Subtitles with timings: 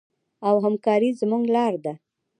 [0.47, 1.93] او همکاري زموږ لاره ده.